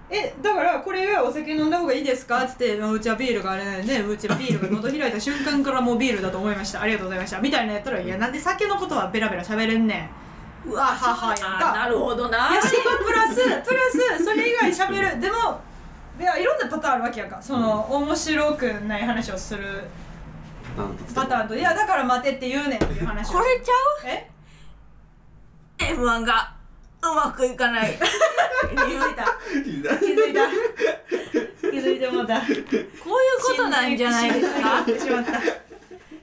[0.08, 2.44] えだからこれはお酒飲んだ方がいいですか？
[2.44, 6.82] っつってうちはビールがあれなんでうちはビールが喉開いた瞬間からもうビールだと思いました。
[6.82, 7.40] ありがとうございました。
[7.40, 10.10] みたいなやったらいやなんで酒のことはベラベラ喋れんね
[10.66, 10.70] ん。
[10.70, 11.72] うわははやんか。
[11.72, 12.54] なるほどな。
[12.54, 13.60] やしプラス プラ
[14.18, 15.20] スそれ以外喋る。
[15.20, 15.60] でも
[16.20, 17.38] いやいろんなパターンあるわけやんか。
[17.42, 19.84] その、面白くない話をする
[21.14, 23.32] パターンといやだから待てって言うねんっていう話を。
[23.34, 24.30] これちゃえ？
[25.92, 26.52] う M1 が
[27.02, 27.92] うまくいかない。
[27.92, 29.24] 気づいた。
[30.00, 30.48] 気づいた。
[31.70, 32.40] 気づいてもうた。
[32.40, 32.60] こういう
[33.42, 34.84] ことなんじゃないですか？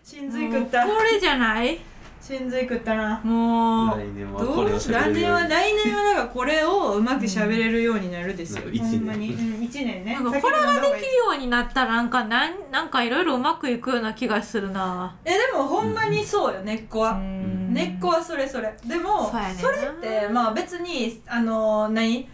[0.03, 0.85] 心髄食った。
[0.85, 1.79] これじゃない？
[2.25, 3.19] しんずい食ったな。
[3.21, 5.49] もう来年はどうこれを喋来年はれるように。
[5.49, 10.13] 来年はだからこれをうまく喋れるようになるですよ、うんほんまに、うん、1年ね。
[10.13, 15.13] なんかこれができるようになったらなんかなんなんかいろいろうまくいくような気がするな。
[15.25, 17.73] えでもほんまにそうよ根っこは、うん。
[17.73, 18.73] 根っこはそれそれ。
[18.87, 22.29] でもそれってまあ別にあの何？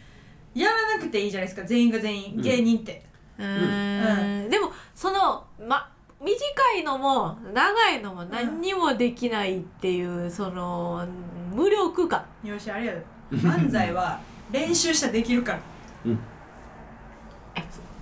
[0.54, 1.66] やらなくていいじゃないですか。
[1.68, 2.36] 全員が全員。
[2.36, 2.42] うん。
[2.44, 3.04] 芸人って、
[3.40, 4.50] うーん。
[4.52, 5.90] でもそのま
[6.22, 6.36] 短
[6.78, 11.06] いのも長いのも何にもできないっていう、その
[11.54, 12.26] 無力感。
[12.44, 14.20] よしあれやで漫才は
[14.52, 15.60] 練習したらできるから。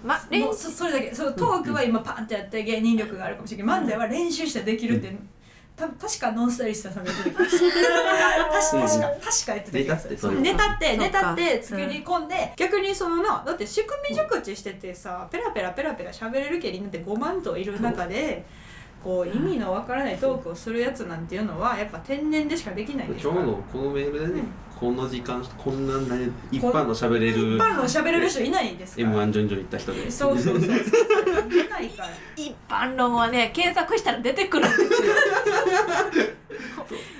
[0.03, 1.13] ま練もうそそれだけ。
[1.13, 5.15] そうトークは今パンってやって芸人力があるかもしれないけど漫才は練習したらできるって、
[5.77, 10.15] た確かノンスタイリストさんが言ってた確か確か確か言ってた気がする。
[10.15, 10.49] ネタってそういうこと。
[10.49, 18.43] ネタってそうかネタって作り込んで、逆にそのなだって仕組み熟知しててさペラペラペラペラ喋れるけりなんて5万といる中で
[19.03, 24.47] こう意味のわからないトークをするやつなんていうのはやっぱ天然でしかできないですちょからうどこのメールでね、うん
[24.79, 29.01] この時間こんなね一般の喋れ一る般の喋れる人いないですか？
[29.01, 30.11] ら m 1ジョンジョン行った人で。
[30.11, 30.75] そうそうそうそう。
[30.75, 32.09] いないから。
[32.35, 34.87] 一般論はね検索したら出てくるんですよ。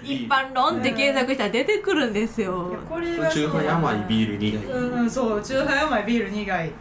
[0.04, 2.70] 一般論って検索したら出てくるんですよ。
[2.70, 5.42] いやこれは中華甘いビール苦い、うんうんそう。
[5.42, 6.72] 中華甘いビール苦い。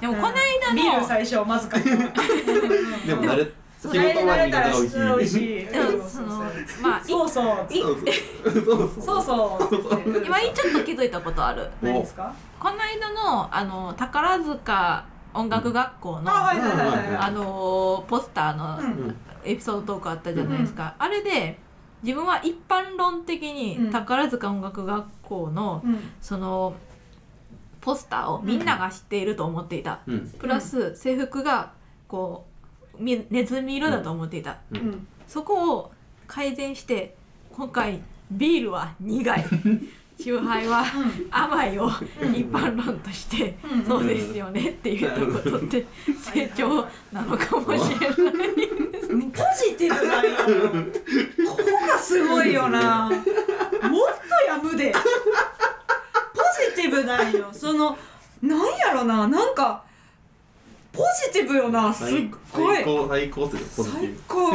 [0.00, 0.34] でもこの間
[0.74, 1.88] ビールの最初まずかった。
[3.06, 3.46] でも慣れ
[3.92, 6.28] 仕事終わりに美味しい美味しいでもその
[6.82, 7.66] まあいそうそう。
[7.70, 7.96] いそう。
[9.00, 9.82] そうそう。
[9.82, 19.16] そう今ちょっと気づいたことある何ですかこの間のあの宝塚音楽学校の、あのポスターのうん。
[19.44, 21.58] エピソードトークあったじゃないですか、あれで
[22.02, 23.90] 自分は一般論的にうん。
[23.90, 25.98] 宝塚音楽学校のうん。
[26.20, 26.74] その
[27.80, 30.30] ポスターをみんなが知っていると思っていた、うん。
[30.38, 31.72] プラス制服が
[32.08, 32.53] こうみ
[32.98, 35.92] ネズミ色だと思っていた、ううんんそこを
[36.26, 37.16] 改善して
[37.52, 39.44] 今回ビールは苦い。
[40.16, 40.84] 酎ハイは
[41.30, 41.88] 甘いを
[42.32, 43.84] 一般論として、うん。
[43.84, 45.84] そうですよねっていうとことって
[46.22, 48.16] 成長なのかもしれない。
[49.10, 50.30] うんポジティブなんよ。
[51.50, 53.10] ここがすごいよな。
[53.10, 54.92] もっとやむで。
[54.92, 54.98] ポ
[56.76, 57.48] ジティブなんよ。
[57.52, 57.98] その
[58.40, 59.26] なんやろな。
[59.26, 59.84] なんか
[60.94, 61.02] ポ
[61.32, 62.76] ジティブよなすっ最ごい。
[62.76, 64.22] 最高最高っすよポジテ最ィブ。
[64.28, 64.50] 高。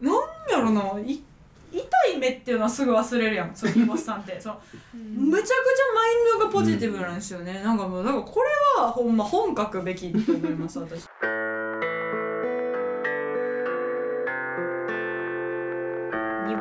[0.00, 0.14] なん
[0.50, 1.20] やろない
[1.72, 1.82] 痛
[2.14, 4.38] い目っていうのはすぐ忘れるやんその今さんって。
[4.40, 4.60] その
[4.94, 5.52] めちゃくちゃ
[5.94, 11.04] マインドがポジティブなんですよね、なんかもうだからこれはほんま本書くべきと思います私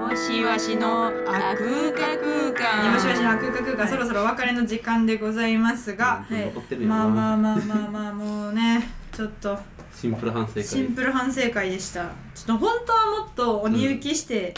[0.05, 9.57] 煮干しわしのあ空間空間煮干しわしの空間空間そろそろお別れの時間でございますが、うん残ってるよなまあまあまあまあまあもうねちょっと。
[9.95, 12.11] シンプル反省会シンプル反省会でした。
[12.35, 14.53] ちょっと本当はもっと鬼行きして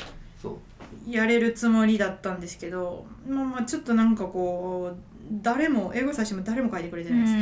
[1.07, 4.97] やれるつもりだったんですけど、まあまあちょっとなんかこう
[5.31, 7.33] 誰も英語さしても誰も書いてくれてないです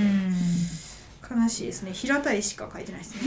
[1.34, 1.42] ね。
[1.42, 1.94] 悲しいですね。
[1.94, 3.22] 平たいしか書いてないですね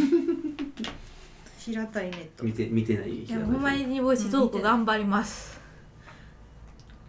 [1.69, 2.45] 平たいネット。
[2.45, 5.61] 見て見てないいやほんまに煮干しトーク頑張ります。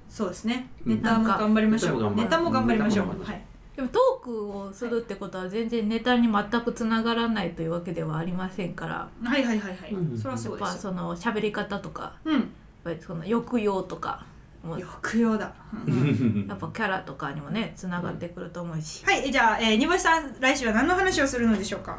[0.10, 0.70] そうですね。
[0.86, 0.96] うん。
[0.98, 2.16] ネタも頑張りましょう。
[2.16, 3.08] ネネタも頑張りましょう。
[3.24, 3.42] はい。
[3.76, 9.10] でもトークをするってことは全然ネタに全くつながらないというわけではありませんから。
[9.24, 10.18] はいはいはいはい、うん。
[10.18, 10.70] そりゃそやっうです。
[10.70, 12.50] よぱその喋り方とかやっうん
[12.84, 14.26] ぱりその抑揚とか
[14.64, 14.76] も。
[14.76, 15.54] う 抑揚だ、
[15.88, 16.46] ううん。
[16.46, 19.06] んやっぱキャラとかにもねつながってくると思うし。
[19.06, 19.32] はい。
[19.32, 21.98] じゃあ、えー、煮干しさん来週は何の話をするのでしょうか？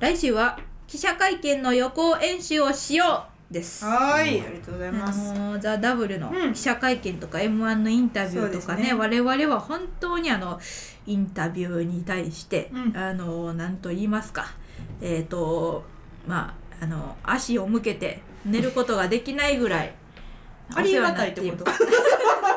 [0.00, 0.58] 来週は
[0.92, 3.82] 記者会見の予行演習をしようです。
[3.82, 6.52] はーいありがとうございあます、のーザ・ダブルのうん。
[6.52, 8.92] 記者会見とか m 1のインタビューとかね,、そうですね。
[8.92, 10.60] 我々は本当にあの
[11.06, 12.94] インタビューに対して、うん。
[12.94, 14.52] あのーなんと言いますか。
[15.00, 15.82] えっ、と
[16.28, 19.94] まああの足を向けて寝ることができないぐらい
[20.74, 21.64] ありがたいってこと。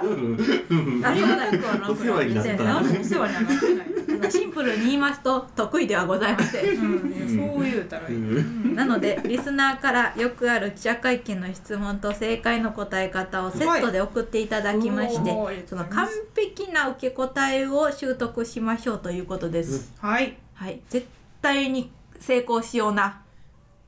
[0.04, 1.02] うん。
[1.06, 2.52] ありがたくはなくお世話になった
[2.84, 3.88] お世話にはなってない、
[4.30, 6.78] シンプルに言いますと得意ではございません。
[6.78, 6.82] そ
[7.60, 8.76] う言うたらいい、うん。
[8.76, 15.32] なのでリスナーからよくある記者会見の質問と正解の答え方をセットで送っていただきまして、
[15.68, 19.94] そうの完璧な受け答えを習得しましょうということです。
[20.00, 20.38] はい。
[20.54, 21.08] はい、絶
[21.42, 23.22] 対に成功しような。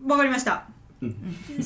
[0.06, 0.68] わかりました、
[1.02, 1.16] うん。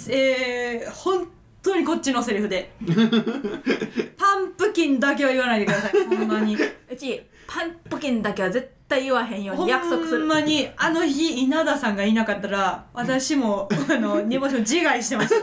[0.10, 1.28] えー、本
[1.62, 2.72] 当にこっちのセリフで。
[4.18, 5.92] パンプキンだけは言わないでください。
[6.06, 6.56] ほんまに。
[6.56, 7.22] うち
[7.54, 10.20] パンプキンだけは絶対言わへんように約束する。
[10.22, 15.36] ほんまにあの日稲田さんがいなかったら私もあの 煮干しも自害してました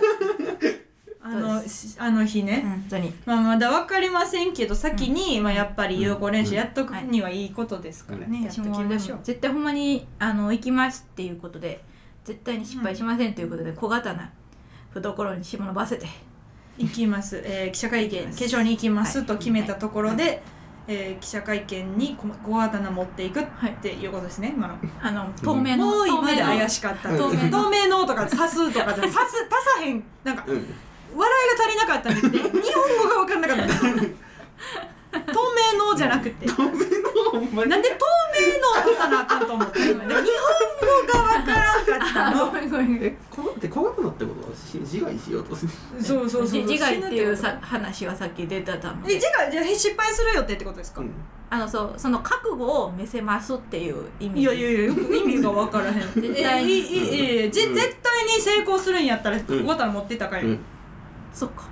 [1.20, 3.12] あのしあの日ね、本当に。
[3.26, 9.18] まあ、まだ分かりませんけど先に、まあ、やっぱり有効練習やっとくにはいいことですからね、やっときましょう。
[9.22, 11.84] 絶対ほんまにあの行きますっていうことで
[12.24, 14.32] 絶対に失敗しませんということで小刀
[14.94, 16.06] 懐に紐伸ばせて。
[16.78, 20.42] 行きます、えー記者会見化粧に行きますと決めたところで、
[20.90, 23.44] えー記者会見に小小刀持っていくっ
[23.82, 24.06] てい。
[24.06, 24.74] うことですね今の。
[25.02, 27.10] あの透明のもう今まで透明の怪しかった。
[27.10, 27.18] うん。
[27.18, 29.14] 透明透明のとか刺すとかじゃ足す足
[29.76, 30.02] さへん。
[30.24, 30.74] なんかうん。
[31.14, 33.64] 笑いが足りなかったんですね日本語が分かんなかった。
[33.64, 34.14] んです
[35.10, 35.40] 透
[35.74, 36.48] 明のじゃなくて。
[36.50, 36.62] ほ
[37.38, 37.70] んまに。
[37.70, 38.04] なんで透
[38.38, 42.46] 明のとさなあかんと思って 日本語が分からんかったの。
[42.46, 42.98] ごめんごめん。
[43.02, 45.72] えこのって怖くなってことはし自害しようとする。
[46.02, 51.10] そうそうそう自自害っていうさ話はさっき出てたのえ自害じゃあ失敗するよってってことですか、うん。
[51.50, 54.40] あのそうその覚悟を見せますっていう意味。
[54.40, 55.94] いやいやいや意味が分からへん。
[55.94, 56.72] 絶対に。
[56.72, 57.82] えいいいい絶対
[58.26, 59.40] に成功するんやったらん。
[59.40, 60.58] 小刀持ってたかい、うん。
[61.32, 61.68] そっか。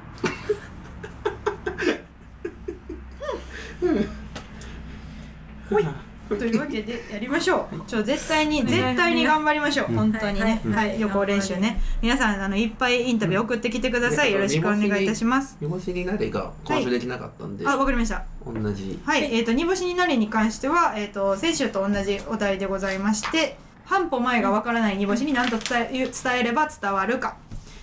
[5.68, 5.86] ほい
[6.28, 7.80] というわけでやりましょう。
[7.86, 9.86] ちょ絶対に絶対に頑張りましょう。
[9.90, 10.60] うん本当にね。
[10.72, 11.80] はい予行練習ね。
[12.02, 14.28] 皆さんあのいっぱいインタビュー送ってきてください。
[14.28, 15.56] うんよろしくお願いいたします。
[15.60, 18.24] 煮干しになれが今週できなかったんで、あ、わかりました。
[18.44, 27.36] 同じはい、えっ、と煮干しになれに関してはえっ、と先週と同じお題でございまして、半歩前がわからない煮干しに何と伝え伝えれば伝わるか。